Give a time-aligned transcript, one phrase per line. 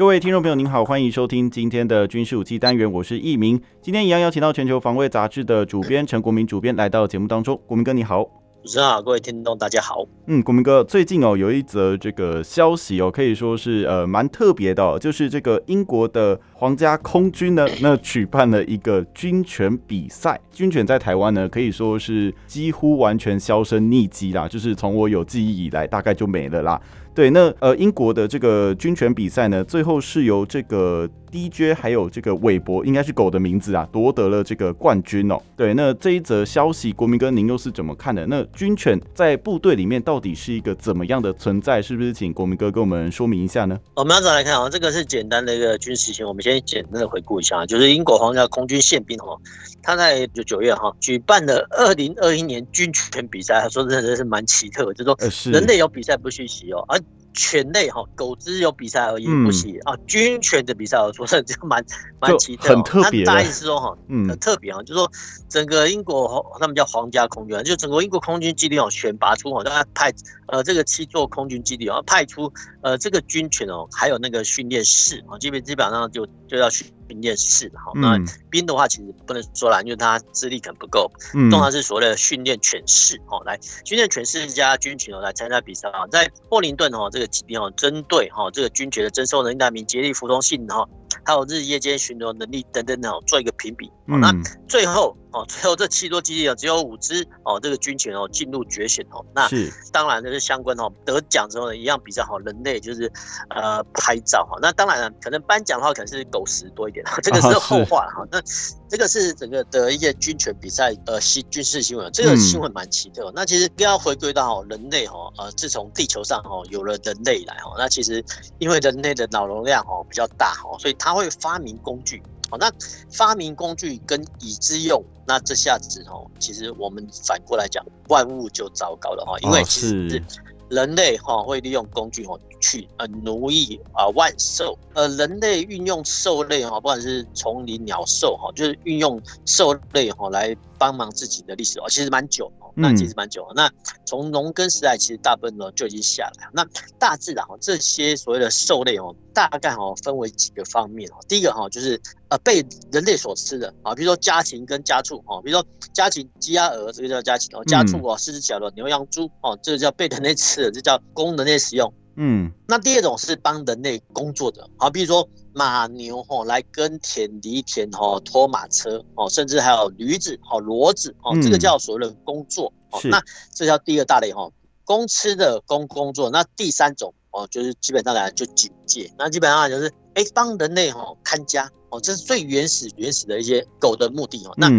[0.00, 3.60] 各位听众朋友，您好，欢迎收听今天的军事武器单元，我是易明。
[3.82, 7.60] 今天一样邀请到《全球防卫杂志》的主编陈国民主编来到节目当中。
[7.66, 8.24] 国民哥，你好。
[8.62, 10.06] 主持人好，各位听众大家好。
[10.26, 20.40] 嗯，国民哥，最近哦有一则这个消息哦，可以说是呃蛮特别的哦，就是这个英国的皇家空军呢，那举办了一个军犬比赛。
[20.50, 26.80] 军犬在台湾呢，可以说是几乎完全销声匿迹啦，就是从我有记忆以来，大概就没了啦。
[27.14, 35.38] 对，那呃，英国的这个军犬比赛呢，最后是由这个 DJ 还有这个韦伯，应该是狗的名字啊，夺得了这个冠军哦。
[35.56, 38.24] 对，那这一则消息，国民哥您又是怎么看的？
[38.26, 41.82] 那军犬在部队里面到底是一个怎么样的存在？
[41.82, 43.78] 是不是请国民哥跟我们说明一下呢？
[43.94, 49.36] 我们要再来看啊，这个是简单的一个军事情，我们先简单的回顾一下，就是英国皇家空军宪兵哈，
[49.82, 56.99] 他在九九月哈举办了二零二一年军犬比赛，他说真的是蛮奇特的，就是说人类有比赛不虚席哦，而
[57.34, 59.96] 犬类哈，狗只有比赛而已不行、嗯、啊。
[60.06, 61.84] 军犬的比赛，我说这就蛮
[62.20, 63.24] 蛮奇特，很特别。
[63.24, 65.10] 大意是说哈，嗯，很特别啊，就是说
[65.48, 70.12] 整个英国他们叫皇家空军，就整个英国空军基地哦，选拔出哦，他派
[70.48, 77.90] 呃这个七座空军基地哦，派出呃这个军犬哦，还有那个训练室啊，基本基本上就就要训训练士哈。
[77.96, 78.16] 那
[78.48, 90.86] 兵的话其实不能说啦，因为他资历可能不够，通常是所谓的训练犬士哦，来训练犬士加军犬哦来参加比赛啊，在霍林顿哦这个基地哦，针对哈这个军犬的征收能力、难民、竭力服从性哈，
[91.24, 93.90] 还有日夜间巡逻能力等等哦，做一个评比。
[94.06, 94.32] 那
[94.68, 99.24] 最后哦，最后这七座基地哦，只有五只哦，这个军犬哦进入决选哦。
[99.34, 99.48] 那
[99.92, 102.40] 当然就是相关哦，得奖之后呢，一样比较好。
[102.40, 103.12] 人类就是
[103.50, 104.58] 呃拍照哈。
[104.62, 108.26] 那当然了，可能颁奖的话，可能是狗食多一点，这个是后话了哈。
[108.30, 108.40] 那
[108.88, 113.28] 这个是整个的一些军犬比赛呃新军事新闻，这个新闻蛮奇特。
[113.28, 118.24] 嗯、那其实要回归到人类哈，呃，自从地球上哈有了人类来哈，那其实
[118.58, 122.22] 因为人类的脑容量哈比较大哈，所以它会发明工具。
[122.50, 122.70] 好，那
[123.10, 130.22] 发明工具跟已知用，那这下子哦，其实我们反过来讲，万物就糟糕了哈，因为其实
[130.68, 142.50] 人类哈会利用工具哦去呃奴役啊万兽，呃人类运用兽类哈，不管是丛林鸟兽哈，就是运用兽类哈来帮忙自己的历史哦，其实蛮久。
[142.80, 143.52] 那其实蛮久了。
[143.54, 143.70] 那
[144.04, 146.48] 从农耕时代，其实大部分呢就已经下来。
[146.52, 146.66] 那
[146.98, 151.14] 大致的哈，这些所谓的兽类哦，大概哦分为几个方面哦。
[151.28, 161.92] 第一个哈就是呃被人类所吃的啊，比如说家禽跟家畜哦，比如说家禽鸡鸭鹅，这个叫家禽哦；家畜哦，狮子、小的、牛羊猪哦，这个叫被人类吃的，这叫供人类使用。
[162.16, 173.00] 嗯，那第二种是帮人类工作的，好，比如说马牛吼来耕田犁田哦拖马车哦，甚至还有驴子哦骡子哦，这个叫所谓的工作哦。
[173.04, 173.22] 那
[173.54, 174.50] 这叫第二大类哈，
[174.84, 176.28] 公吃的工工作。
[176.30, 181.70] 那第三种哦，就是基本上来就警戒，那基本上就是哎帮人类吼看家。
[181.92, 184.54] 哦，这是最原始原始的一些狗的目的哦。
[184.56, 184.70] 那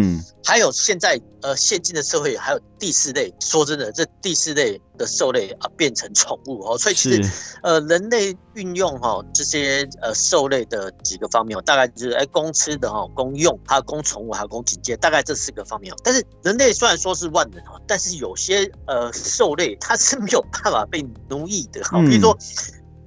[0.42, 7.30] 还有现在呃现今的社会还有第四类，说真的，这第四类的兽类啊变成宠物哦，所以其实
[7.62, 15.96] 呃人类运用哈这些呃兽类的几个方面哦，大概就是哎供吃的哈，供用，还有供宠物，还有供警戒，大概这四个方面哦。
[16.02, 22.34] 但是人类虽然说是万能哈，但是有些呃兽类它是没有办法被奴役的哈，比如说。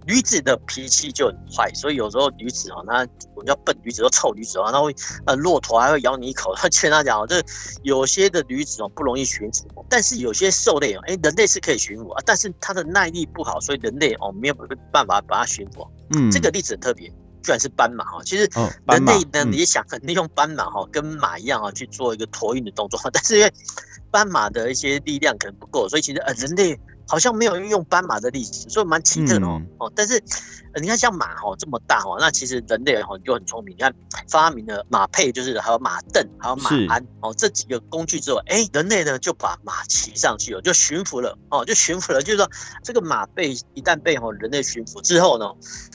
[0.05, 2.99] 驴子的脾气就很坏，所以有时候驴子哦，那
[3.33, 4.93] 我们叫笨驴子，说臭驴子啊，那会
[5.25, 6.53] 呃，骆驼还会咬你一口。
[6.55, 7.41] 他劝他讲，这
[7.83, 14.53] 有些的驴子哦不容易驯服，但是有些兽类哦，哎，人类是可以驯服啊，但是它的耐力不好，所以人类哦没有
[14.91, 15.87] 办法把它驯服。
[16.11, 17.09] 嗯，这个例子很特别，
[17.41, 18.21] 居然是斑马哈。
[18.23, 18.47] 其实
[18.87, 23.51] 人类呢，你也想利用斑马哈，跟马一样啊去做一个托运的动作，但是因为
[24.11, 26.79] 斑马的一些力量可能不够，所以其实呃人类。
[27.07, 29.61] 好像没有运用斑马的历史，所以蛮奇特的哦。
[29.79, 30.21] 哦，但是
[30.81, 33.75] 你看像马哈这么大哈，那其实人类哈就很聪明。
[33.75, 33.93] 你看
[34.27, 42.21] 发明了马配，就是还有马镫，还有马鞍哦这几个工具之后，哎，人类呢就把马骑上去了，就驯服了哦，就驯服了。
[42.21, 42.49] 就是说
[42.83, 45.45] 这个马被一旦被哈人类驯服之后呢，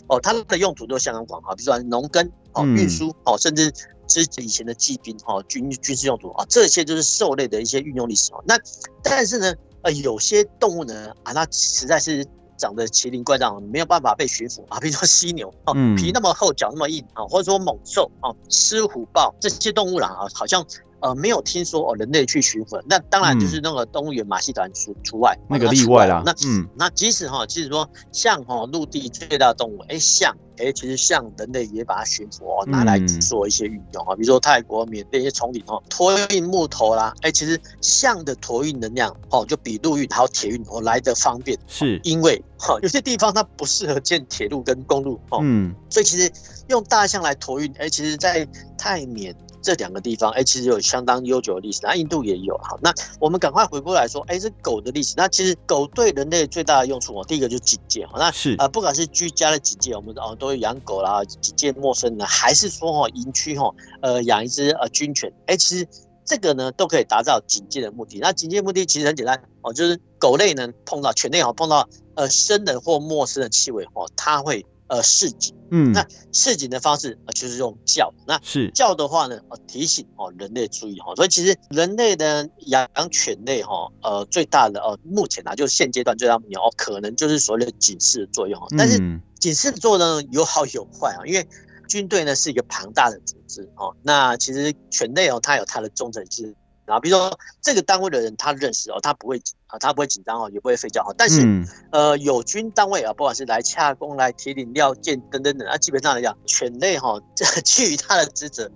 [0.06, 3.72] 哦，它的用途都相当广哈，比如说农耕哦、运输哦，甚至
[4.06, 8.42] 之以前的骑兵哈军军事用途啊，这些就是兽类的一些运用历史哦。
[8.46, 8.56] 那
[9.02, 9.54] 但是呢。
[9.82, 20.64] 呃，有些动物呢，啊，它实在是长得奇形怪状，没有办法被驯服啊，比如说犀牛啊，皮那么厚，脚那么硬啊，或者说猛兽啊，狮虎豹这些动物啦啊，好像。
[21.00, 26.23] 呃，没有听说哦，人类去驯服，那当然就是那个动物园马戏团除除外，那个例外啦。
[26.25, 41.99] 那嗯，那即使哈，即使说像哈陆地最大的动物，哎，象，哎，其实像人类也把它驯服哦，拿来做一些运用啊，比如说泰国缅甸一些丛林哦，托运木头啦，哎，其实象的托运能量哦，就比陆运还有铁运哦来得方便，是。
[42.05, 46.31] 因为哈有些地方它不适合建铁路跟公路哦，嗯，所以其实
[46.69, 49.35] 用大象来托运，哎，其实在泰缅。
[49.62, 51.80] 这两个地方，哎，其实有相当悠久的历史。
[51.82, 52.56] 那印度也有。
[52.58, 55.14] 好，那我们赶快回过来说，哎，这狗的历史。
[55.16, 58.06] 那其实狗对人类最大的用处哦，第一个就是警戒。
[58.06, 63.70] 好，那是啊、呃，不管是居家的警戒，我们哦都会养狗啦，警戒陌生人，还是说哦营区哈，
[64.02, 65.86] 呃养一只呃军犬，哎，其实
[66.24, 68.18] 这个呢都可以达到警戒的目的。
[68.18, 74.64] 那警戒目的其实很简单哦，就是狗类呢碰到犬类哦碰到呃生人或陌生的气味哦，它会。
[74.90, 78.70] 呃，示警，嗯，那示警的方式呃，就是用叫，那是。
[78.75, 88.98] 叫的话呢，呃，提醒哦，人类注意哈，所以其实人类的养犬类哈，呃，最大的哦，目前啊，就是现阶段最大的目标哦，可能就是所谓的警示的作用，但是
[89.38, 91.48] 警示的作用呢有好有坏啊，因为
[91.88, 96.54] 军队呢是一个庞大的组织哦，那其实犬类哦，它有它的忠诚性。
[96.87, 99.40] 啊，比如说这个单位的人，他认识哦，他不会
[99.70, 101.05] 啊，他不会紧张哦，也不会吠叫。
[101.17, 108.70] 但是，嗯、呃，友军单位啊，不管是来洽公、来提领料件等等等啊，基本上来讲，犬类哈，这 基于他的职责。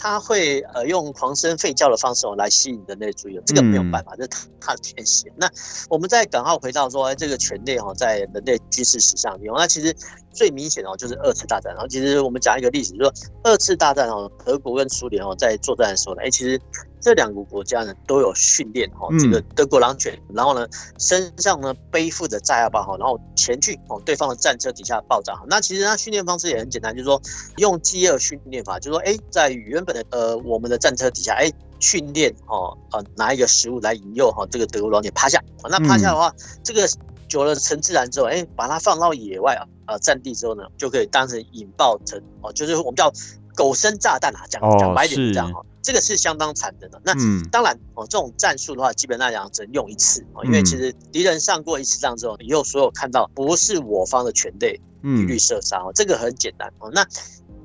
[0.00, 5.28] 他会呃用狂声吠叫的方式哦来吸引人类注意，这个没有办法，这是他他的天性。
[5.34, 5.50] 那
[5.90, 9.92] 我们再赶快回到说，哎，这个犬类哦在人类军事史上用，那其实
[10.30, 11.72] 最明显哦就是二次大战。
[11.74, 13.12] 然后其实我们讲一个历史，就是说
[13.42, 16.60] 二次大战哦，德国跟苏联哦在作战的时候呢，哎，其实
[17.00, 20.64] 这两个国家呢都有训练哦，这个德国狼犬，然后呢
[20.98, 25.34] 身上呢背负着炸药包哈，然后前去哦对方的战车底下爆炸。
[25.48, 27.20] 那其实它训练方式也很简单，就是说
[27.56, 31.50] 用饥饿训练法，就是说哎在原本的呃，我们的战车底下，哎，
[31.80, 35.42] 训练哈，呃，拿一个食物来引诱哈，这个德国狼犬趴下。
[35.68, 36.88] 那趴下的话，嗯、这个
[37.28, 43.12] 久了成自然之后，哎，把它放到野外啊，呃，战地之后呢，就可以当成引爆成哦，就是我们叫
[43.54, 47.00] 狗生炸弹啊，讲讲白点这样哈，这个是相当残忍的。
[47.02, 56.90] 那、嗯、当然哦，这种战术的话，基本上讲只能用一次哦，因为其实敌人上过一次仗之后，以后所有看到不是我方的全队，一律射杀哦，这个很简单哦。
[56.92, 57.02] 那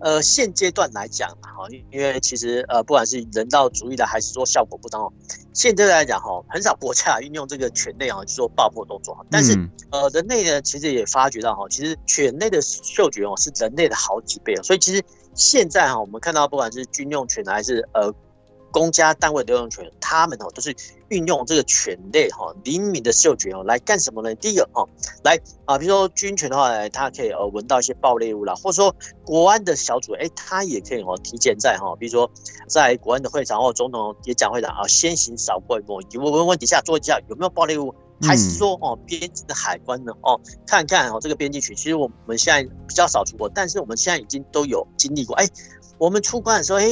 [0.03, 5.13] 呃，现阶段来讲，哈，因为其实呃，不管是人道主义的，还是说效果不当哦，
[5.53, 9.25] 现阶段来讲，哈，很少国家运用这个犬类啊，去做爆破动作。
[9.31, 9.57] 但是，
[9.91, 14.61] 呃，人类呢，其实也发觉到哈，其实犬类的嗅觉哦，是人类的好几倍哦。
[14.61, 15.01] 所以，其实
[15.33, 18.13] 现在哈，我们看到不管是军用犬还是呃。
[18.73, 20.75] 公家单位的用犬，他们哦都是
[21.09, 24.33] 运用这个犬类哈灵敏的嗅觉哦来干什么呢？
[24.35, 24.89] 第一个哦，
[25.23, 28.93] 来啊，比如说军犬的话，它可以呃闻到一些爆裂物啦，或者说
[29.23, 32.29] 国安的小组，哎，它也可以哦提前在哈，比如说
[32.67, 37.93] 在国安的会场或总统也讲会场啊，先行扫过一波，闻闻闻底下做一下有没有爆裂物，
[38.23, 45.47] 还是说哦边境的海关呢哦看看哦这个边境区，其实我们现在比较少出国，但是我们现在已经都有经历过，哎，
[45.99, 46.85] 我们出关的时候，哎。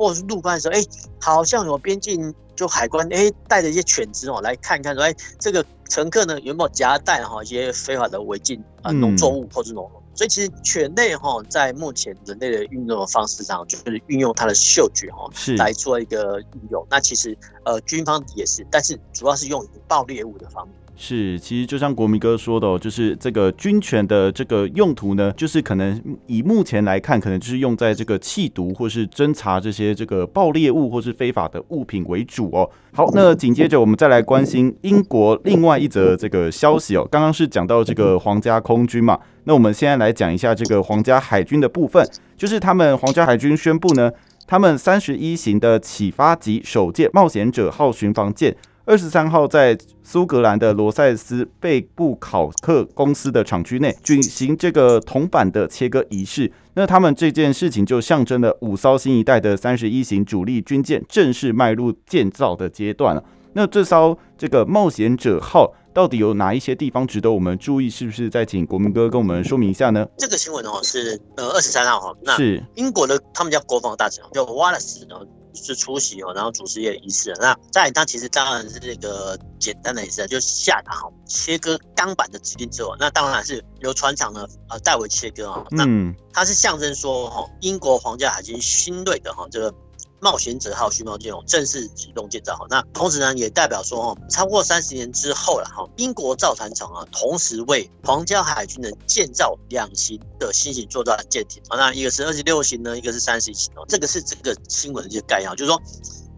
[0.00, 0.82] 或者是入关的时候，哎，
[1.20, 9.90] 好像有边境就海关，哎，带着一些犬只哦，来看看说，哎，这个乘客呢有没有夹带哈一些非法的违禁啊农作物或者农。
[10.14, 16.86] 所以其实犬类哈在目前人类的运动的方式上，就是运用它的嗅觉哈来做一个运用。
[16.88, 20.74] 那其实呃军方也是，但是主要是用于爆猎物的方面。
[21.02, 32.68] 是，其实就像国民哥说的哦，就是这个军犬的这个用途呢，就是可能以目前来看，可能就是用在这个缉毒或是侦查这些这个爆裂物或是非法的物品为主哦。
[32.92, 37.08] 好，那紧接着我们再来关心英国另外一则这个消息哦。
[37.10, 44.12] 刚刚是讲到这个皇家空军嘛，那我们现在来讲一下这个皇家海军的部分，就是他们皇家海军宣布呢，
[44.46, 48.54] 他们三十一型的启发级首舰冒险者号巡防舰。
[48.90, 56.50] 二十三号在苏格兰的罗塞斯贝布考克公司的厂区内举行这个铜板的切割仪式。
[56.74, 63.22] 那他们这件事情就象征了五艘新一代的三十一型主力军舰正式迈入建造的阶段了。
[63.52, 67.88] 那这艘这个冒险者号到底有哪一些地方值得我们注意？
[67.88, 70.04] 是不是再请国民哥跟我们说明一下呢？
[70.18, 75.06] 这个新闻哦是呃二十三号哈，那是英国的他们叫国防大臣叫瓦勒斯
[75.54, 77.34] 是出席哦，然后主持也仪式。
[77.40, 85.64] 那在他其实当然是这个简单的仪式，就是下达哈切割钢板的指令之后，那当然是由船厂呢呃代为切割啊。
[85.70, 85.84] 那
[86.32, 89.74] 它是象征说哈英国皇家海军新锐的哈这个
[90.20, 92.66] 冒险者号巡逻舰哦正式启动建造哈。
[92.68, 103.84] 那同时呢，也代表说哦，超过三十年之后了哈，英国造船厂啊，同时为皇家海军呢建造两型的新型作战舰艇啊，那一个是二十六型呢，一个是三十一型哦。
[103.88, 105.80] 这个是这个新闻的一些概要，就是说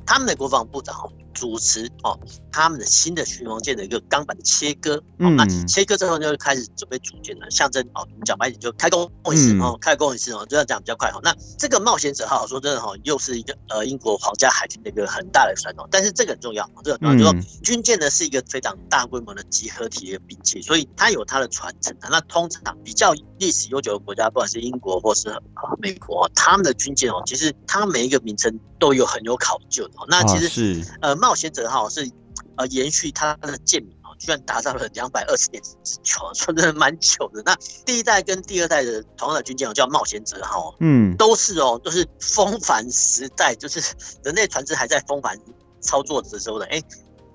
[0.07, 1.13] 他们的国防部长哦。
[1.33, 2.19] 主持哦，
[2.51, 11.19] 他们的新的巡防舰的一个钢板的切割，嗯，那切割之后就开始准备组建了，象征哦，我们讲白一点就开工仪式哦，开工仪式哦，这样讲比较快哈。
[11.23, 21.97] 那这个冒险者号说真的哈，又是一个呃英国皇家海军的一个很大的传统，但是这个很重要，这个很重要，就是说军舰呢是一个非常大规模的集合体的兵器，所以它有它的传承。
[22.11, 25.35] 那通常比较历史悠久的国家，不管是英国或是
[25.79, 29.95] 美国，他们的军舰哦，其实它每一个名称都有很有考究的。
[30.09, 31.17] 那其实是呃。
[31.23, 32.11] 冒险者号是
[32.57, 37.41] 呃延续它的舰名啊，居然达到了两百二十年之久， 说真的蛮久的。
[37.47, 43.81] 那第一代跟第二代的同样的军舰哦，叫冒险者号，嗯，都是哦，都是风帆时代，就是
[44.25, 45.39] 人类船只还在风帆
[45.81, 46.83] 操作的时候的，哎，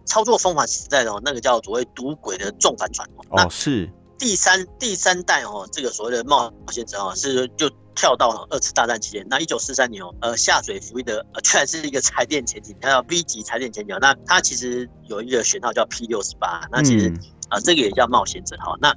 [0.05, 3.89] 操作风帆时代的哦，那个叫所谓赌鬼的重帆船哦，是
[4.19, 7.71] 第三第三代哦，这个所谓的冒险者号是就。
[7.97, 13.97] 跳到二次大战期间，那一九四三年哦，呃，下水服役的，呃，居然是一个柴电潜艇，它叫 V 级柴电潜艇。
[13.99, 17.09] 那它其实有一个舷号叫 P 六十八，那其实
[17.49, 18.77] 啊、呃，这个也叫冒险者号。
[18.79, 18.95] 那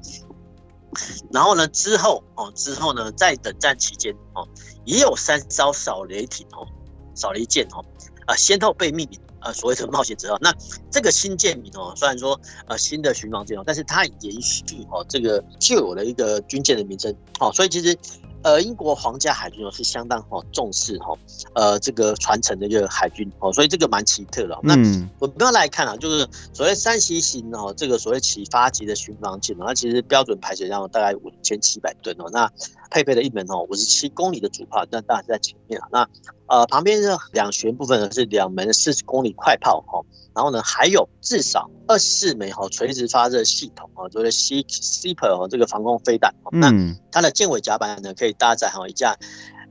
[1.32, 4.46] 然后呢，之后哦，之后呢，在等战期间哦，
[4.84, 6.68] 也有三艘扫雷艇哦，
[7.14, 7.82] 扫雷舰哦，
[8.26, 10.36] 啊、呃，先后被命名呃所谓的冒险者号。
[10.42, 10.54] 那
[10.90, 17.98] 这个新舰名哦，虽然说呃新的巡防舰哦，但是它延续哦这个旧有的一个军舰的名称哦，所以其实。
[18.42, 21.14] 呃，英国皇家海军哦是相当哈重视哈
[21.54, 24.58] 呃这个传承的一个海军哦，所以这个蛮奇特的。
[24.62, 24.74] 那
[25.18, 32.50] 我们要来看啊，就是所谓三十一型哦，这个所谓启发级的巡防舰哦，它其实标准排水量大概五千七百吨哦，那
[32.90, 35.88] 配备了一门哦五十七公里的主炮，那当然是在前面啊。
[35.92, 36.08] 那
[36.46, 40.00] 呃旁边的两舷部分呢是两门四十公里快炮哈。
[40.40, 46.34] 然后呢，还有至少二十四枚哈垂直发射系统啊，所谓的 C Super 哦，这个防空飞弹。
[46.50, 46.72] 那
[47.12, 49.14] 它的舰尾甲板呢，可以搭载哈一架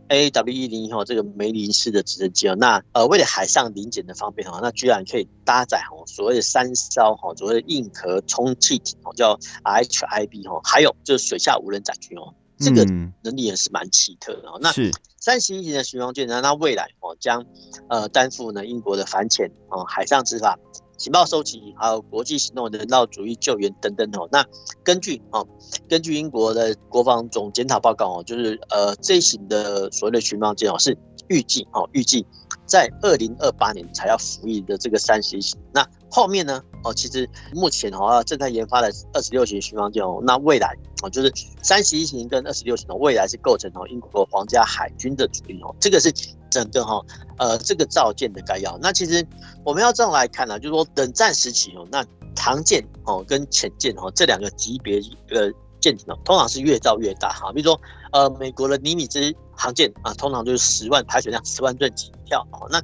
[0.09, 2.55] AW 一零一号这个梅林式的直升机哦。
[2.55, 12.35] 那呃，为了海上临检的方便哈，那居然可以搭载哈所谓的三艘哈所谓的硬壳充气艇哦，叫 RHIB 哈，还有就是水下无人载具哦。
[12.59, 12.83] 这个
[13.23, 14.59] 能力也是蛮奇特的哦。
[14.61, 14.69] 那
[15.17, 17.45] 三十一型的巡防舰呢，那未来哦将
[17.89, 20.57] 呃担负呢英国的反潜哦、海上执法、
[20.97, 24.27] 情报收集，还有国际行动人道主义救援等等哦。
[24.31, 24.45] 那
[24.83, 25.47] 根据哦，
[25.87, 30.97] 根据英国的国防总检讨报告哦，就是呃这一型的所谓的巡防舰哦是
[31.27, 32.25] 预计哦预计
[32.65, 35.59] 在二零二八年才要服役的这个三十一型。
[35.73, 36.63] 那后面呢？
[36.83, 40.73] 哦，其实目前哦正在研发的二十六型巡防舰哦，那未来
[41.03, 46.09] 哦就是三十一型跟二十六型的未来是构成哦英国皇家海军的主力哦，这个是
[46.49, 47.01] 整个哈
[47.37, 48.77] 呃这个造舰的概要。
[48.81, 49.25] 那其实
[49.63, 57.51] 我们要这样来看呢、就是说冷战时期哦，那长舰哦跟潜舰哦这两个级别的舰艇哦，通常是越造越大哈。
[57.53, 57.79] 比如说
[58.11, 62.81] 呃美国的尼米兹航舰啊，通常就是十万排水量十万吨起跳哦，那。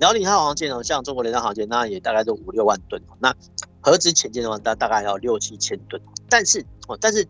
[0.00, 3.00] 辽宁号航舰哦，像中国联合航舰，那也大概都五六万吨。
[3.20, 3.32] 那
[3.80, 6.02] 核子潜舰的话，大大概要六七千吨。
[6.28, 7.24] 但是哦，但是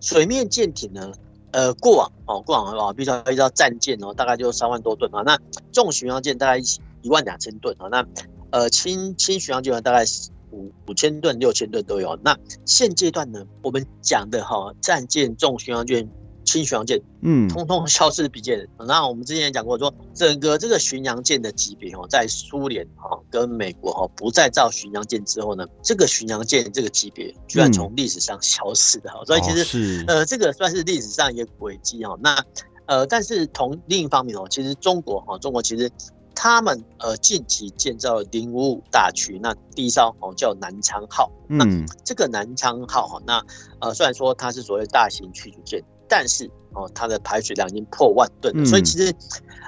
[0.00, 1.12] 水面舰艇呢，
[1.52, 5.22] 呃，过往哦，过往啊，比如说一艘战舰哦，大概就三万多吨啊。
[5.24, 5.38] 那
[5.72, 6.58] 重巡洋舰大概
[7.02, 7.88] 一万两千吨啊。
[7.90, 8.06] 那
[8.50, 10.04] 呃，轻轻巡洋舰大概
[10.50, 12.18] 五五千吨、六千吨都有。
[12.22, 16.08] 那现阶段呢，我们讲的哈，战舰、重巡洋舰。
[16.48, 18.66] 轻巡洋舰，嗯，通通消失不见。
[18.78, 29.22] 那我们之前也讲过，说整个这个巡洋舰的级别哦，在苏联哈跟美国哈不再造巡洋舰之后呢，这个巡洋舰这个级别居然从历史上消失的哈。
[29.26, 32.16] 所以其实呃，这个算是历史上一个轨迹哈。
[32.22, 32.42] 那
[32.86, 35.90] 呃，但是同另一方面哦，其实中国哈，中国其实
[36.34, 41.30] 他们呃近期建造了零五五大区，那第一艘哦叫南昌号。
[41.46, 41.66] 那
[42.04, 43.44] 这个南昌号哈，那
[43.80, 45.84] 呃虽然说它是所谓大型驱逐舰。
[46.08, 49.14] 但是哦，它的排水量已经破万吨了，嗯，所以其实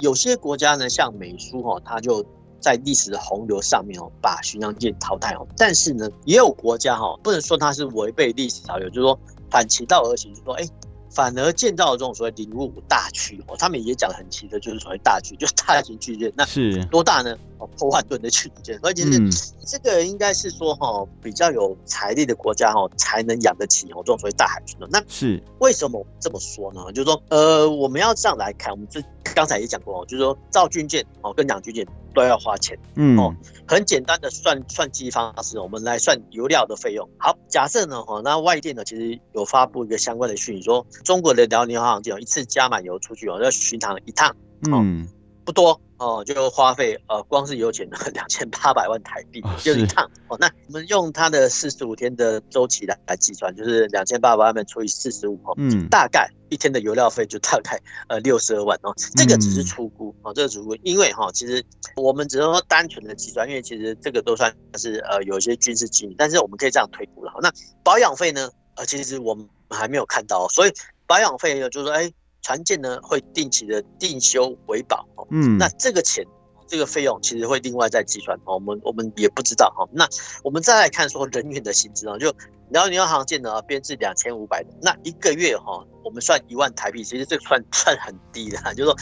[0.00, 2.24] 有些国家呢，像美苏哦，它就
[2.60, 5.46] 在历史的洪流上面哦，把巡洋舰淘汰哦。
[5.56, 9.18] 但是呢，也有国家哈，不能说它是违背历史潮流，就是说
[9.50, 10.64] 反其道而行，就是说哎。
[10.64, 10.70] 欸
[11.10, 16.32] 反而建造了这种所谓零五五大驱哦，他们也讲得很奇的，就是所谓大驱， 就是大型巨舰。
[16.36, 17.36] 那是多大呢？
[17.58, 18.78] 哦，破万吨的驱逐舰。
[18.78, 19.20] 所以其实
[19.66, 24.88] 这个应该是说哈，比较有财力的国家哈，才能养得起哦这种所谓大海军的。
[24.90, 26.80] 那是为什么这么说呢？
[26.92, 29.02] 就是说，呃，我们要这样来看，我们这
[29.34, 31.86] 刚才也讲过哦，就是说造军舰哦跟养军舰。
[32.14, 33.18] 都要花钱，嗯。
[33.18, 33.34] 哦，
[33.66, 37.08] 很简单的算算计方式，我们来算油料的费用。
[37.18, 44.34] 好，假设呢，哈，那外电呢其实有发布一个相关的讯息，说中国的辽宁号航舰一次加满油出去哦，要巡航一趟，
[44.70, 45.08] 嗯，
[45.50, 50.36] 不不多哦，就花费呃，光是油钱 两千八百万台币就一趟哦。
[50.38, 57.78] 那我们用它的四十五天的周期来来计算，就是两千八百万除以四十五哦，嗯，大概一天的油料费就大概
[58.08, 58.94] 呃六十二万哦。
[59.16, 61.62] 这个只是初估哦，这个初估，因为哈，其实
[61.96, 67.32] 我们只能说单纯的计算，因为其实这个都算是呃有一些军事机密，但是我们可以这样推估了。
[67.42, 67.52] 那
[67.82, 68.48] 保养费呢？
[68.76, 70.72] 呃，其实我们还没有看到，所以
[71.06, 72.10] 保养费呢，就是说，哎。
[72.42, 76.24] 船舰呢会定期的定修维保哦，嗯，那这个钱
[76.66, 79.88] 这个费用其实会另外再计算哦，我们我们也不知道哈。
[79.92, 80.08] 那
[80.42, 82.34] 我们再来看说人员的薪资啊，就
[82.70, 88.96] 辽宁号航舰呢编制两千五百人，那一个月哈，我们算一万台币，其实这算 算很低的，就是说。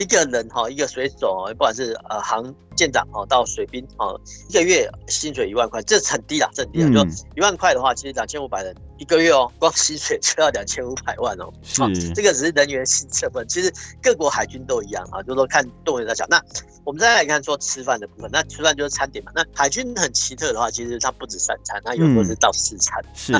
[0.00, 4.16] 一个人哈，一个水手，不管是呃航舰长哦到水兵哦，
[4.48, 6.88] 一个月薪水一万块，这是很低啦，这很低啦。
[6.92, 11.52] 就一万块的话，其实两千五百人一个月哦，光薪水就要两千五百万哦。
[11.62, 16.26] 是，这个只是人员薪成本，其实各国海军都一样啊，就是说看动员大小。
[16.28, 16.42] 那
[16.84, 19.32] 我们再来看说吃饭的部分，那吃饭就是餐点嘛。
[19.34, 23.02] 那海军很奇特的话，其实它不止三餐，它有时候是到四餐。
[23.14, 23.32] 是，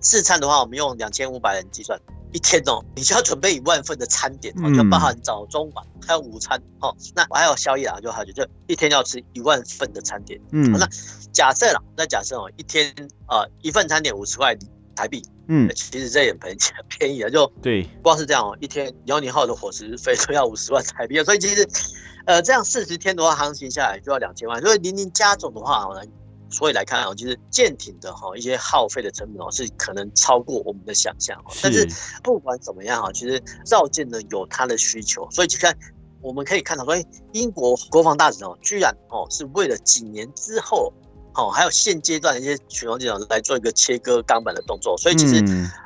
[0.00, 1.98] 四餐的话，我们用两千五百人计算。
[2.34, 10.40] 一天哦，你就要准备一万份的餐点哦，就包含早中晚还有午餐哦，那还有宵夜啊，就还有就一天要吃一万份的餐点。
[10.50, 10.88] 嗯，那
[11.30, 12.90] 假设啦，那假设哦，一天
[13.26, 14.56] 啊一份餐点五十块
[14.94, 16.56] 台币，嗯，其实这也很
[16.88, 21.68] 便宜啊，就对，光是这样哦，一天辽宁号的伙食费都要五十万台币，所以其实
[22.26, 26.02] 呃这样四十天的话，航行下来就要两千万，所以零零加总的话呢。
[26.54, 31.34] 所以来看啊，其实舰艇的哈一些耗费的成本哦，是可能超过我们的想象。
[31.62, 31.88] 但是
[32.22, 35.74] 不管怎么样啊，其实造舰呢有它的需求，所以你看
[36.20, 36.94] 我们可以看到说，
[37.32, 40.92] 英国国防大臣哦，居然哦是为了几年之后
[41.34, 44.96] 哦，还有现阶段的一些巡防舰长来做一个切割钢板的动作。
[44.98, 45.40] 所以其实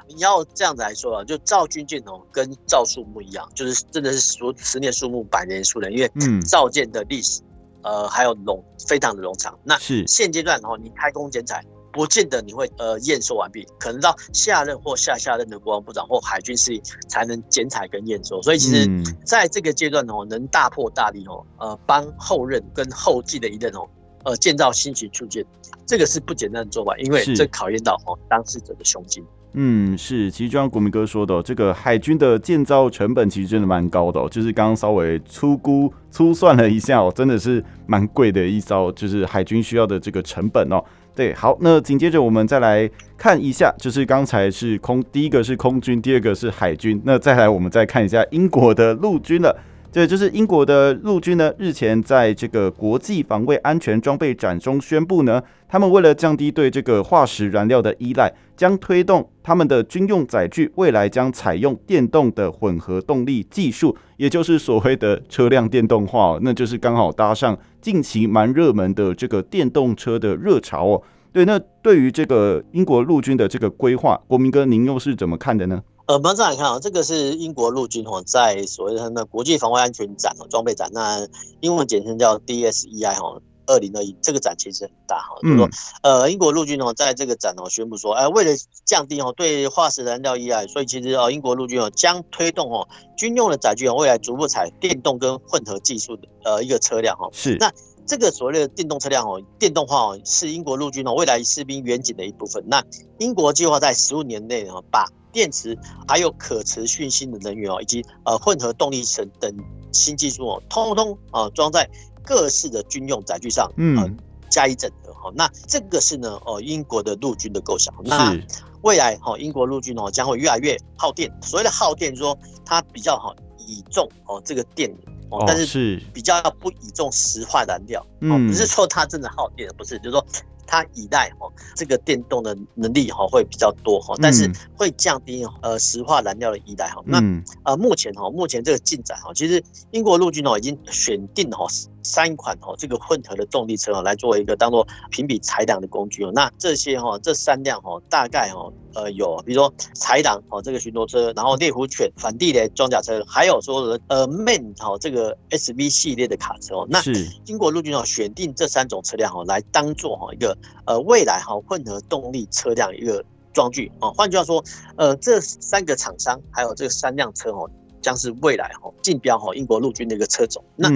[0.08, 6.10] 你要这样子来说啊，就造军舰哦，跟造树木一样，就是真的是说十年树木，百年树人，因为
[6.42, 7.40] 造舰的历史。
[7.82, 9.56] 呃，还有龙非常的冗长。
[9.62, 18.42] 那是现阶段哦，你开工剪彩，不见得你会呃验收完毕，可能到下任或下下任的国防部长或海军司令才能剪彩跟验收。
[18.42, 18.90] 所以其实
[19.24, 23.86] 在这个阶段哦，能大破大立哦，呃，帮后任跟后继的一任哦，
[24.26, 25.46] 呃，建造新型军舰，
[25.86, 29.24] 这个是不简单的做法，因为这考验到哦当事者的胸襟。
[29.52, 40.84] 嗯，是，其实就像国民哥说的，喔，这个海军的建造成本其实真的蛮高的，哦，就是刚刚稍微粗估粗算了一下，哦，真的是蛮贵的一艘，就是海军需要的这个成本哦，喔。
[41.14, 49.56] 对，好，那紧接着我们再来看一下，就是刚才是空，第一个是空军，第二个是海军，那再来我们再看一下英国的陆军了。
[49.96, 71.02] 对，就是英国的陆军呢，日前在这个国际防卫安全装备展中宣布呢，他们为了降低对这个化石燃料的依赖，将推动他们的军用载具未来将采用电动的混合动力技术，也就是所谓的车辆电动化哦，那就是刚好搭上近期蛮热门的这个电动车的热潮哦。
[71.32, 75.82] 对，那对于这个英国陆军的这个规划，国民哥您又是怎么看的呢？
[76.06, 81.26] 呃，我们再来看啊，这个是英国陆军哈，在所谓的那国际防卫安全展哦，装备展，那
[81.60, 85.68] 英文简称叫 DSEI 哈，二零二一，这个展其实很大哈，就是说，
[86.02, 88.52] 呃，英国陆军哦，在这个展哦，宣布说，哎，为了
[88.84, 97.68] 降低哦对化石燃料依赖，所以其实哦，英国陆军哦将推动哦军用的载具哦，未来逐步采电动跟混合技术的呃一个车辆哈，是，那
[98.06, 102.62] 这个所谓的电动车辆哦，电动化哦，是英国陆军哦未来士兵远景的一部分。
[102.68, 102.82] 那
[103.18, 109.52] 英国计划在十五年内哦把电池还有可持续性的能源哦，以及呃混合动力层等
[109.92, 111.88] 新技术哦，通通啊装在
[112.24, 114.16] 各式的军用载具上，嗯，
[114.48, 115.32] 加以整合哈。
[115.34, 117.92] 那这个是呢哦英国的陆军的构想。
[118.04, 118.36] 那
[118.82, 121.30] 未来哈英国陆军哦将会越来越耗电。
[121.42, 124.88] 所谓的耗电，说它比较好倚重哦这个电
[125.30, 130.26] 哦，但是比较不倚重石化燃料哦，不是说它真的耗电，不是，就是说。
[130.66, 137.02] 它依赖哦，这个电动的能力哈会比较多哈，但是会降低呃石化燃料的依赖哈。
[137.06, 137.20] 那
[137.64, 141.66] 呃目前哈目前这个进展哈，其实英国陆军哦已经选定哈
[142.02, 146.30] 三款哦这个混合的动力车哦来作为一个当做评比裁量的工具哦。
[146.34, 156.86] 那这些哈这三辆哈大概哈呃有比如说豺狼哦这个巡逻车，然后猎狐犬反地雷装甲车，还有说的呃 MAN 哦这个 SV 系列的卡车哦。
[156.88, 157.00] 那
[157.46, 160.55] 英国陆军哦选定这三种车辆哦来当做哈一个。
[160.86, 164.62] 呃，未来哈混合动力车辆一个装具啊，换句话说，
[164.96, 167.70] 呃，这三个厂商还有这三辆车哦，
[168.02, 170.62] 将是未来哈竞标哈英国陆军的一个车种。
[170.76, 170.88] 那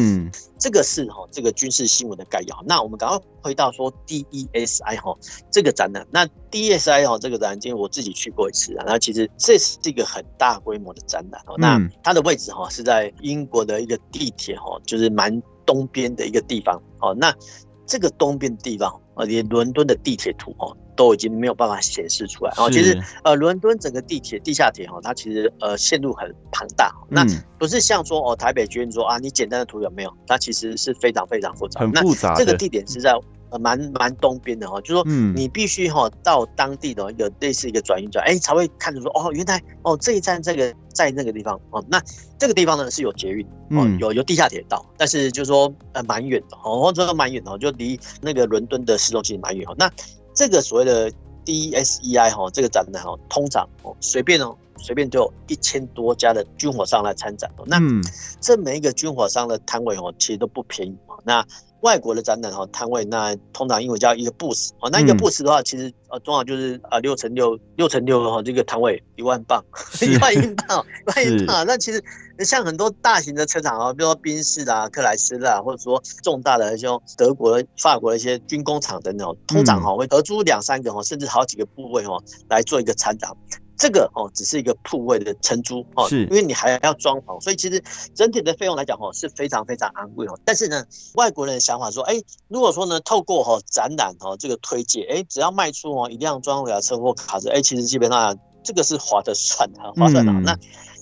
[0.59, 2.63] 这个是哈这个军事新闻的概要。
[2.67, 5.17] 那我们赶快回到说 DESI 哈
[5.51, 6.07] 这个展览。
[6.11, 11.57] 那 DESI 哈这个展览，今天我自己去过一次啊，那其实这是一个很大规模的展览哦。
[11.59, 17.13] 那它的位置哈是在英国的一个地铁哈，就是蛮东边的一个地方哦。
[17.19, 17.35] 那
[17.87, 20.77] 这个东边的地方啊，连伦敦的地铁图哦。
[20.97, 22.53] 都已经没有办法显示出来。
[22.59, 26.95] 然后其实呃，伦敦整个地铁、地下铁哦，它其实呃线路很庞大。
[27.09, 27.25] 那
[27.59, 30.13] 不是像说哦，台北捷运说啊，你简单的图有没有？
[30.27, 31.81] 它其实是非常非常复杂。
[31.81, 32.35] 很复杂。
[32.35, 33.15] 这个地点是在
[33.51, 41.85] 呃蛮蛮东边的哈，就是说你必须哈到当地的一个类似一个转运站，哎，才会看出说哦，原来哦这一站这个在那个地方哦。
[41.89, 42.03] 那
[42.39, 49.75] 这个地方呢是有捷运哦，有有地下铁道，但是就是说呃蛮远的哦，或者说蛮远的，就离那个伦敦的市中心蛮远哦。
[49.79, 49.91] 那
[50.35, 51.11] 这个所谓的
[51.45, 57.65] DSEI 哈，这个展览哈，通常哦随便哦随便就有一千多家的军火商来参展哦。
[57.67, 57.79] 那
[58.41, 61.19] 这每一个军火商的摊位哦，其实都不便宜哦。
[61.25, 61.45] 那
[61.83, 64.91] 外国的展览哈摊位，那通常英文叫一个 booth 哦。
[64.91, 69.65] 那一个 booth 的话，其实呃通常就是啊六乘六六乘六哈这个摊位一万镑，
[70.01, 71.65] 一万英镑， 一万英镑。
[71.67, 72.03] 那其实。
[72.43, 82.17] 像很多大型的车厂啊，比如说宾士啊、克莱斯勒啊，或者说重大的像德国、法国的一些军工厂等等，通常哈会合租两三个哈，甚至好几个部位哈
[82.49, 83.31] 来做一个参展。
[83.81, 87.83] 这个哦只是一个铺位的承租哦，是，因为你还要装潢，所以其实
[88.15, 90.39] 整体的费用来讲哦是非常非常昂贵哦。
[90.45, 100.33] 但是呢，外国人的想法说，哎，如果说呢透过哈展览哈这个推介，哎，只要卖出哦一辆装甲车或卡车，哎，其实基本上这个是划得算的，划算的。
[100.33, 100.55] 那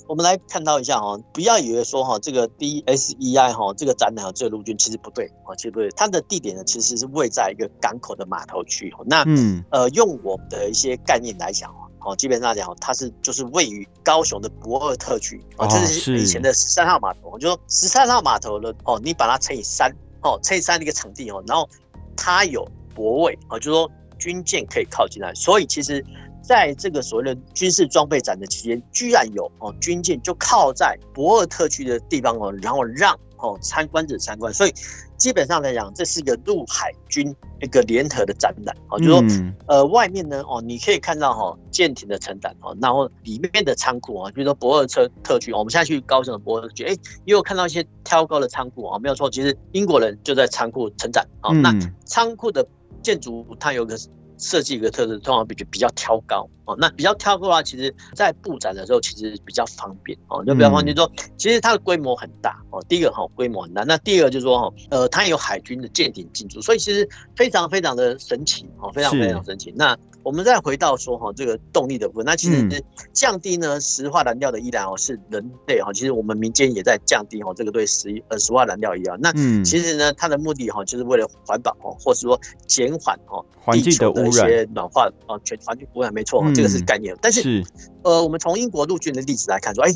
[0.06, 8.94] 我们来看到一下哈，不要以为说哈这个 DSEI 哈这个展览这个陆军其实不对啊，其实不对，它的地点呢其实是位在一个港口的码头区。
[9.04, 17.38] 那嗯呃用我们的一些概念来讲哦，基本上来讲它是就是位于高雄的博尔特区哦，就是以前的十三号码头。
[17.38, 19.90] 就说十三号码头的哦，你把它乘以三
[20.22, 21.68] 哦，乘以三的一个场地哦，然后
[22.16, 26.04] 它有泊位哦，就说军舰可以靠近来，所以其实。
[26.40, 34.72] 在这个所谓的军事装备展的期间，居然有哦军舰就靠在博尔特区的地方哦，然后让哦参观者参观，所以
[35.16, 46.92] 基本上来讲，这是一个陆海军一个联合的展览哦，就是说呃外面呢哦，你可以看到哈舰艇的承载哦，然后里面的仓库啊，比如说博尔特特区，我们现在去高雄的博尔特区，哎，
[47.24, 51.74] 也有看到一些挑高的仓库啊，没有错，其实英国人就在仓库承载哦，那
[52.04, 52.66] 仓库的
[53.02, 53.98] 建筑它有个。
[54.38, 56.76] 设计一个特色，通常比就比较挑高哦。
[56.78, 60.44] 那比较挑高的话，其实在布展的时候其实比较方便哦。
[60.44, 62.82] 就比较方便说，其实它的规模很大哦。
[62.88, 63.82] 第一个哈，规模很大。
[63.84, 69.72] 那第二个就是说哈，呃，它有海军的舰艇进驻，所以其实非常非常的神奇哦，非常非常神奇。
[69.76, 69.96] 那
[70.28, 79.16] 我们再回到说哈，这个动力的部分，那其实降低呢石化燃料的依赖哦，是人类哈，其实我们民间也在降低哈，这个对石呃石化燃料依赖。
[79.20, 79.32] 那
[79.64, 84.28] 其实呢，它的目的哈，就是为了环保哦，或是说减缓哦环境的污染。
[84.28, 87.16] 一些暖化哦，全环境污染没错，嗯、这个是概念。
[87.22, 87.64] 但是，是
[88.02, 89.90] 呃，我们从英国陆军的例子来看，说，哎，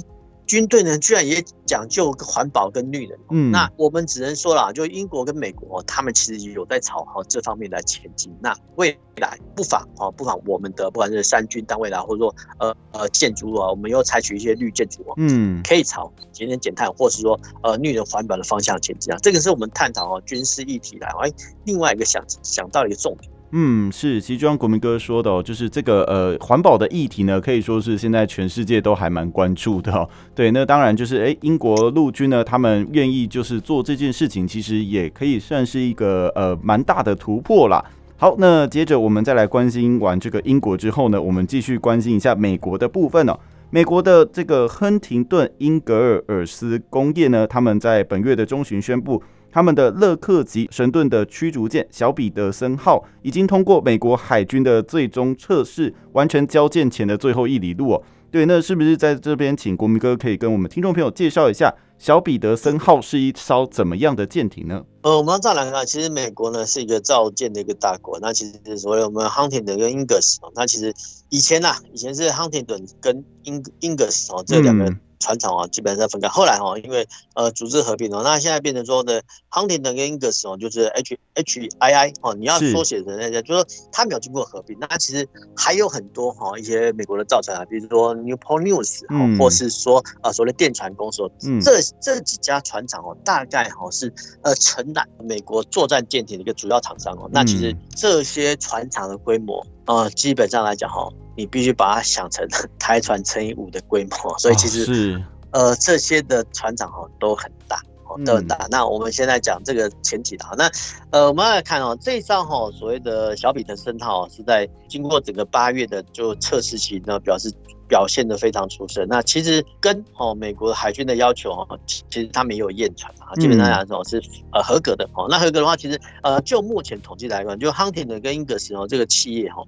[0.46, 3.18] 军队呢居然也讲究环保跟绿能。
[3.30, 8.32] 嗯，那我们只能说了，就英国跟美国，他们其实也有在朝好这方面来前进。
[8.40, 19.18] 那未来不妨啊，不妨我们的不管是三军单位啦，或者说呃呃建筑啊，我们又采取一些绿建筑啊，嗯，可以朝节能减碳，或是说呃绿能环保的方向前进啊。
[19.22, 21.32] 这个是我们探讨哦军事议题来，哎，
[21.64, 23.30] 另外一个想想到一个重点。
[23.54, 30.08] 嗯，是，其实就像国民哥说的哦，就是这个呃环保的议题呢，可以说是现在全世界都还蛮关注的哦。
[30.34, 37.84] 对，那当然就是诶，英国陆军呢，他们愿意就是做这件事情，其实也可以算是一个呃蛮大的突破啦。
[38.16, 43.38] 好，那接着我们再来关心完这个英国之后呢，我们继续关心一下美国的部分哦。
[43.68, 49.22] 美国的这个亨廷顿英格尔尔斯工业呢，他们在本月的中旬宣布。
[49.52, 58.02] 他们的勒克级神盾的驱逐舰小彼得森号已经通过美国海军的最终测试，完成交舰前的最后一里路哦。
[58.30, 64.82] 对，那是不是在这边请国民哥可以跟我们听众朋友介绍一下小彼得森号是一艘怎么样的舰艇呢？
[65.02, 70.94] 呃，我们再来看，其实美国呢是一个造舰的一个大国，那其实所谓我们亨廷顿跟英格斯哦，那其实
[71.28, 74.90] 以前呐、啊，以前是亨廷顿跟英英格斯哦这两个。
[75.22, 76.28] 船厂啊，基本上分开。
[76.28, 84.76] 后来哈，因为呃组织合并了，那现在变成说的 Huntington 跟 Ingalls 哦，就是 H H I I 哦，你要缩写成那些，就是说它没有经过合并。
[84.80, 91.22] 那其实还有很多哈一些美国的造船啊，比如说 Newport News 啊，或是说呃所谓的电船公司，
[91.62, 97.30] 这这几家船厂哦，大概哈是呃承揽美国作战舰艇的一个主要厂商哦。
[97.32, 99.64] 那其实这些船厂的规模。
[99.84, 102.46] 呃，基本上来讲哈，你必须把它想成
[102.78, 107.80] 台船乘以五的规模，所以其实呃，这些的船长哦都很大。
[108.26, 108.56] 都很大。
[108.56, 110.70] 嗯、那我们现在讲这个前提的哈，那
[111.12, 117.50] 呃，我们来看哦，这一艘哈所谓的小彼得森号是在经过整个八月的就测试期呢，表示
[117.92, 119.04] 表现得非常出色。
[119.04, 124.16] 那其实跟哦美国海军的要求哦，其实他们也有验船啊，基本上来说是
[124.50, 125.26] 呃合格的哦。
[125.28, 129.62] 那合格的话，其实呃就目前统计来看，就 Huntington 跟英格斯哦这个企业哈，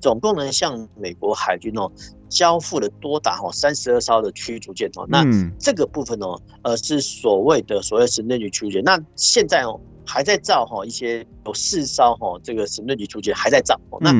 [0.00, 1.92] 总共能向美国海军哦。
[2.28, 5.24] 交付了多达哈三十二艘的驱逐舰哦，那
[5.60, 8.82] 这个部分哦，呃是所谓的所谓神盾局驱逐舰。
[8.82, 13.78] 那现在哦还在造哈一些有四艘哈这个神盾局驱逐舰还在造。
[14.00, 14.12] 那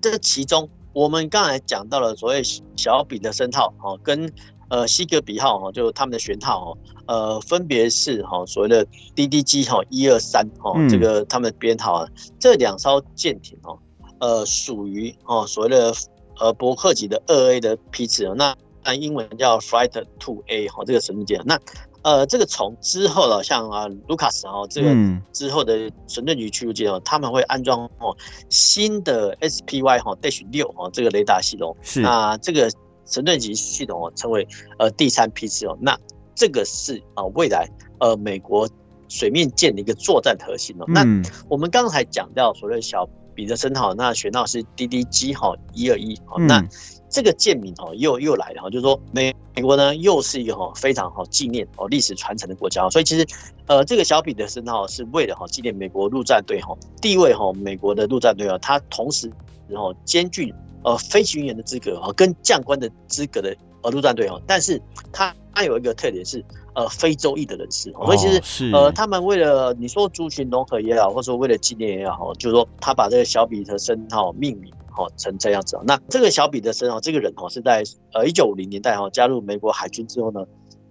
[0.00, 2.42] 这其中我们刚才讲到了所谓
[2.76, 4.32] 小彼得森号哈跟
[4.68, 13.78] 呃西格比号哈，就他们的舷套哦，呃分别是哈所谓的 DDG 哈一二三哈这个他们的编号啊，这两艘舰艇哦，
[14.20, 15.92] 呃属于哦所谓的。
[16.40, 21.40] 呃，伯克级的二 A 的批次哦，那按英文叫 Flight Two A 哈，这个神盾舰。
[21.44, 21.60] 那
[22.02, 24.94] 呃，这个从之后了像啊卢卡斯哦，这个
[25.32, 28.16] 之后的神盾局驱逐舰哦，他们会安装哦
[28.48, 31.76] 新的 SPY 哈 Dash 六哦这个雷达系统。
[31.82, 32.00] 是。
[32.00, 32.70] 那这个
[33.06, 34.46] 神盾级系统哦，称为
[34.78, 35.78] 呃第三批次哦。
[35.80, 35.98] 那
[36.34, 37.68] 这个是啊未来
[38.00, 38.68] 呃美国
[39.08, 40.84] 水面舰的一个作战核心哦。
[40.88, 41.04] 那
[41.48, 43.08] 我们刚才讲到所谓小。
[43.34, 46.66] 彼得森号，那选到是 DDG 号一二一，好，那
[47.10, 53.26] 这个舰名哦又又来了哈，就是说美美国呢又是一个哈非常好纪念哦历史传承的国家，所以其实
[53.66, 59.30] 呃这个小彼得森号是为了哈纪念美国陆战队哈地位哈美国的陆战队啊，它同时
[59.68, 64.80] 然后兼具呃飞行员的资格哈跟将官的资格的呃陆战队哦，但是
[65.12, 66.44] 他他有一个特点是。
[66.74, 75.78] 呃，非洲裔的人士，所以其实呃，他们为了你说族群融合也好，或者说为了纪念也好，就是说他把这个小彼得森号命名好成这样子。
[75.84, 77.82] 那这个小彼得森号这个人哈是在
[78.14, 80.46] 呃一九五零年代哈加入美国海军之后呢，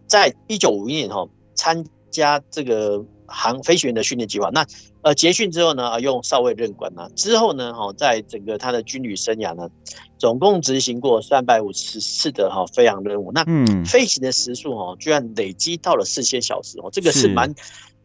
[0.06, 3.04] 在一九五一年哈参加这个。
[3.32, 4.66] 航飞行员的训练计划，那
[5.02, 9.70] 呃结训之后呢，用少尉任官呐，之后呢，哈，在整个他的军旅生涯呢，
[10.18, 17.56] 总共执行过三百五十次的哈飞航任务，那嗯，飞行的时速哈居然累积到了四千小时哦，这个是蛮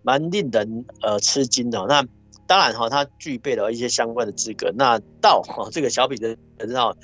[0.02, 1.84] 蛮令人呃吃惊的。
[1.88, 2.06] 那
[2.46, 4.72] 当然哈，他具备了一些相关的资格。
[4.76, 6.96] 那到哈这个小彼得森号。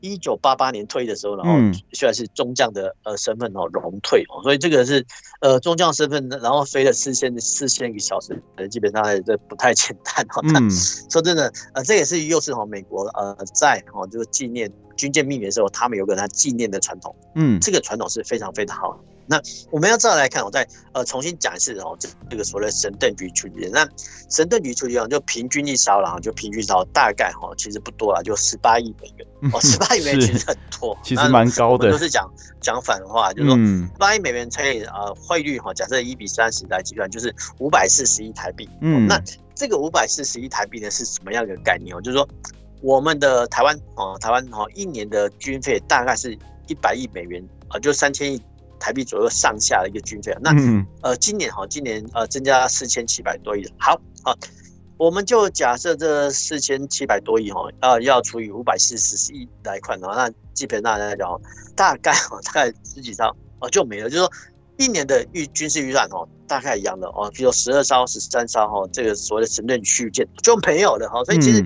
[0.00, 1.52] 一九八八年退役的时候，然后
[1.92, 5.04] 虽然是中将的呃身份哦，荣退哦，所以这个是
[5.40, 10.40] 呃中将身份，然后飞了四千四千个小时，呃，基本上这不太简单哈。
[10.44, 10.70] 嗯，
[11.10, 18.98] 说真的，呃，这也是又是哈美国呃在哦就是纪念军舰命名的时候，他们有个他纪念的传统，嗯，这个传统是非常非常好。
[19.28, 23.70] 那我们要再来看，我再呃重新讲一次哦，这这个所谓的神盾局驱逐舰。
[23.70, 23.86] 那
[24.30, 31.90] 神盾局驱逐舰就平均一艘了，就平均一艘大概哈，其实不多了，就十八亿美元哦，十八亿美元其实很多， 其实蛮高的。
[31.90, 32.26] 都是讲
[32.60, 38.68] 讲反话，就是说十八亿美元乘以呃汇率哈，假设一比三十来计算，就是五百四十亿台币。
[38.80, 39.22] 嗯，那
[39.54, 42.00] 这个五百四十亿台币呢是什么样的概念哦？
[42.00, 42.26] 就是说
[42.80, 48.40] 我们的台湾哦，台湾哦一年的军费大概是一百亿美元啊，就三千亿。
[48.78, 50.50] 台币左右上下的一个军费，那
[51.02, 54.36] 呃今年哈，今年呃增加四千七百多亿，好好，
[54.96, 61.40] 我们就假设这四千七百多亿哈，呃要除以五百四十亿来看的话，那基本上来讲，
[61.76, 63.28] 大概哈大概十几张
[63.60, 64.32] 哦就没了，就是说。
[64.78, 71.64] 一年的预军事预算哦，大概一样的哦，比如十二艘、十三艘哈，这个所谓的神盾驱逐舰就没有了哈，所以其实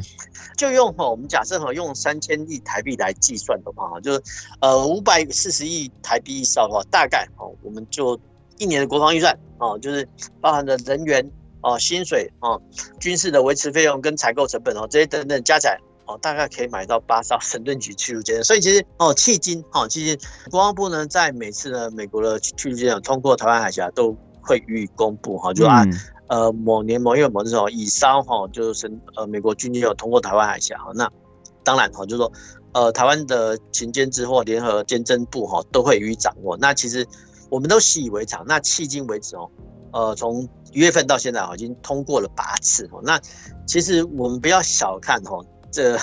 [0.57, 4.23] 就用哈，我们假设哈，用三千亿台币来计算的话哈，就是
[4.61, 8.19] 呃五百四十亿台币一艘的话，大概哦，我们就
[8.59, 10.09] 一年的国防预算哦，就是
[10.41, 12.61] 包含的人员哦、薪水哦、
[12.99, 15.79] 军事的维持费用跟采购成本哦，这些等等加起来。
[16.07, 20.19] 哦，大概可以买到八艘神盾局驱逐舰，所以其实哦，迄今哦，迄今
[20.51, 25.89] 国防部呢，在每次呢，美国的驱逐舰通过台湾海峡，都会予以公布哈，就按
[26.27, 31.09] 呃某年某月某日哦，以艘哈，就是呃美国军舰有通过台湾海峡哈，那
[31.63, 32.33] 当然哈，就是说
[32.73, 36.57] 呃台湾的勤监制或联合监侦部哈，都会予以掌握。
[36.57, 37.07] 那其实
[37.49, 38.45] 我们都习以为常。
[38.47, 39.49] 那迄今为止哦，
[39.93, 43.01] 呃，从一月份到现在已经通过了八次哦。
[43.05, 43.21] 那
[43.67, 45.39] 其实我们不要小看哈。
[45.73, 45.99] 这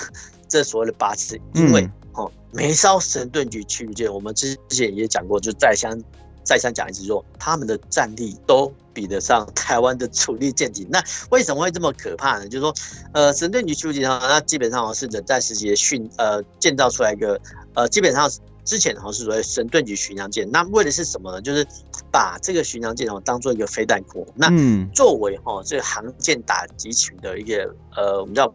[0.49, 5.97] 这所谓的八次，因为哦，梅烧神盾局驱逐舰，我们之前也讲过，就再三
[6.43, 10.87] 再三讲一次说，他们的战力都比得上台湾的主力舰艇。
[10.89, 12.47] 那为什么会这么可怕呢？
[12.47, 12.73] 就是说，
[13.13, 17.39] 呃，神盾局驱逐舰啊，那基本上是冷战时期的训呃建造出来一个
[17.75, 18.27] 呃，基本上
[18.65, 20.49] 之前好像是所谓神盾局巡洋舰。
[20.49, 21.39] 那为的是什么呢？
[21.39, 21.63] 就是
[22.11, 24.49] 把这个巡洋舰哦当做一个飞弹库，那
[24.91, 28.51] 作为哈这个航舰打击群的一个呃，我们叫。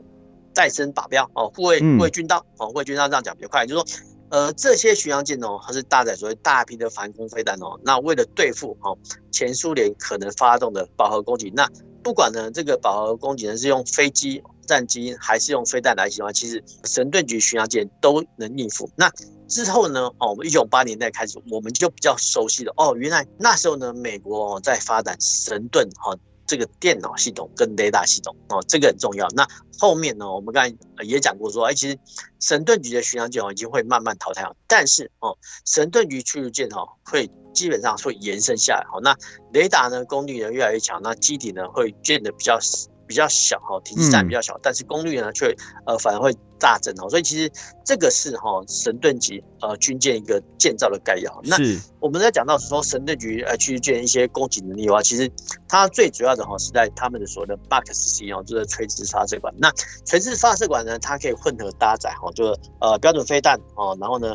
[0.54, 3.86] 再生靶标哦，护卫护卫军刀哦，护卫军刀这样讲比较快，就是说，
[4.30, 7.78] 呃，这些巡洋舰哦，它是搭载所谓大批的反空飞弹哦。
[7.82, 8.96] 那为了对付哦
[9.30, 11.68] 前苏联可能发动的饱和攻击，那
[12.02, 18.88] 不管呢这个饱和攻击呢是用飞机、战机还是用飞弹来袭的话，其实神盾局巡洋舰都能应付。
[18.96, 19.10] 那
[19.48, 26.16] 之后呢，哦，我们一九八年代开始，我们就比较熟悉了哦，原来那时候呢，美国哦在发展神盾哈。
[26.46, 29.28] 这个电脑系统跟雷达系统哦，这个很重要。
[29.34, 29.46] 那
[29.78, 31.98] 后面呢，我们刚才也讲过说，哎，其实
[32.40, 38.86] 神盾局的巡洋舰哦已经会慢慢淘汰了，但是哦，神盾局驱逐舰哦会基本上会延伸下来。
[38.90, 39.16] 好，那
[39.52, 42.58] 雷达呢功率呢越来越强，那机体呢会变得比较。
[43.06, 45.54] 比较小哈，体积占比较小，但是功率呢却
[45.86, 47.50] 呃反而会大增哦，所以其实
[47.84, 51.40] 这个是哈神盾级呃军舰一个建造的概要。
[51.44, 51.56] 那
[52.00, 55.30] 我们在讲到说神盾局呃去建一些攻击能力的话，其实
[55.68, 59.54] 它最主要的哈是在他们的所谓的 MUX-C 哦，就是垂直发射管。
[59.58, 59.70] 那
[60.06, 64.34] 垂直发射管呢，它可以混合搭载哈，就是呃标准飞弹哦，然后呢。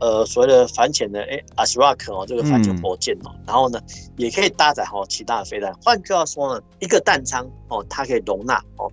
[0.00, 3.78] 呃，所谓的反潜的哎，ASROC 哦，这个反潜火箭哦，然后呢，
[4.16, 5.74] 也可以搭载哦其他的飞弹。
[5.84, 8.90] 换句话说呢，一个弹仓哦，它可以容纳哦，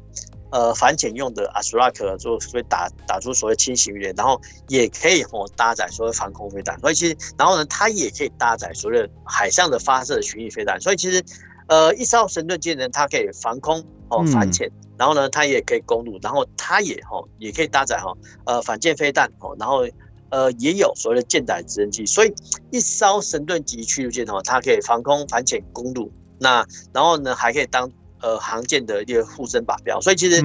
[0.52, 6.78] 呃，反潜用的 ASROC 就所以打打出所谓轻型鱼雷，然后也可以哦搭载所谓防空飞弹。
[6.82, 10.78] 所以其实，然后呢，它也可以搭载所谓的海上的发射巡弋飞弹。
[10.82, 11.24] 所以其实，
[11.68, 18.12] 呃，一艘神盾舰呢，它可以防空哦反潜，然后呢，它也可以攻陆，然后它也哦也可以搭载哈
[18.46, 19.88] 呃反舰飞弹哦，然后。
[20.30, 22.34] 呃，也有所谓的舰载直升机，所以
[22.72, 30.02] 一艘神盾级驱逐舰哦，它可以防空、反潜、攻陆，那然后呢，还可以当呃航舰的一个护身靶标。
[30.02, 30.44] 所以其实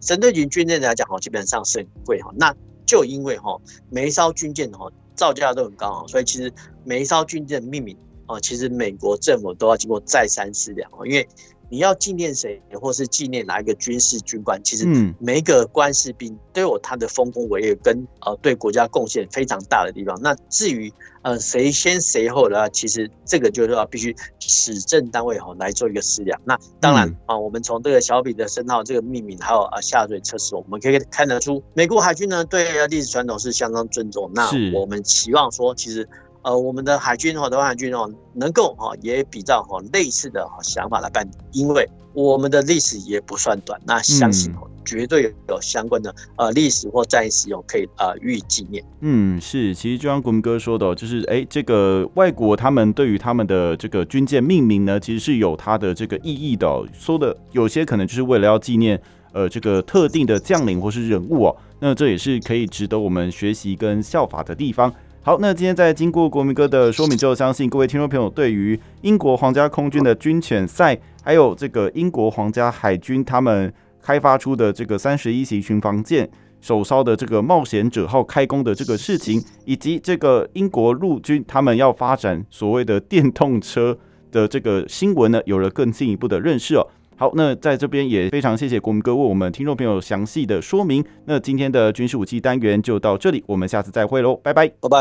[0.00, 2.30] 神盾级军舰来讲哦，基本上是很贵哈。
[2.36, 2.54] 那
[2.86, 3.58] 就因为哈，
[3.90, 6.52] 每一艘军舰哦造价都很高啊，所以其实
[6.84, 11.28] 每一艘军舰的命名哦，其实美国政府都要经过再三思量哦，因为。
[11.68, 14.60] 你要纪念谁，或是纪念哪一个军事军官？
[14.62, 14.86] 其实
[15.18, 20.18] 每一个官士兵都有他的丰功伟业跟呃对国家贡献非常大的地方。
[20.22, 26.40] 那至于呃谁先谁后的话，其实这个就是要必须史政单位哈来做一个思量。
[26.44, 34.30] 那当然啊，我们从这个小彼得森号这个命名，还有啊下水测试，我们可以看得出美国海军呢对历史传统是相当尊重。
[34.34, 36.08] 那我们期望说，其实。
[36.44, 48.84] 呃，我们的海军哈，台湾海军哦，能够哈也比较哈类似的哈想法来办，因为我们的历史也不算短，那相信哦绝对有相关的呃历史或战役使用可以呃予以纪念。
[49.00, 59.00] 嗯，是，其实就像国民哥说的，就是哎，这个外国他们对于他们的这个军舰命名呢，其实是有它的这个意义的，说的有些可能就是为了要纪念
[59.32, 64.92] 呃这个特定的将领或是人物哦，那这也是可以值得我们学习跟效法的地方。
[65.26, 76.28] 好，那今天在经过国民哥的说明之后，相信各位听众朋友对于英国皇家空军的军犬赛，还有这个英国皇家海军他们开发出的这个三十一型巡防舰
[76.60, 83.96] 首艘的这个冒险者号开工的这个事情，以及这个英国陆军他们要发展所谓的电动车
[84.30, 86.86] 的这个新闻呢，有了更进一步的认识哦。
[87.16, 91.02] 好，那在这边也非常谢谢国民哥为我们听众朋友详细的说明。
[91.26, 94.98] 那今天的军事武器单元就到这里，我们下次再会喽，拜拜，拜拜。